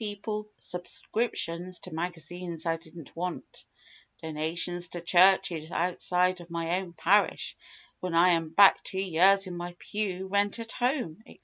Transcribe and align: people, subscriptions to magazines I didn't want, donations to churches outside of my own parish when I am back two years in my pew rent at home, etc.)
people, 0.01 0.49
subscriptions 0.57 1.77
to 1.81 1.93
magazines 1.93 2.65
I 2.65 2.77
didn't 2.77 3.15
want, 3.15 3.65
donations 4.23 4.87
to 4.87 4.99
churches 4.99 5.69
outside 5.71 6.41
of 6.41 6.49
my 6.49 6.79
own 6.79 6.93
parish 6.93 7.55
when 7.99 8.15
I 8.15 8.29
am 8.29 8.49
back 8.49 8.81
two 8.83 8.97
years 8.97 9.45
in 9.45 9.55
my 9.55 9.75
pew 9.77 10.25
rent 10.25 10.57
at 10.57 10.71
home, 10.71 11.17
etc.) 11.27 11.39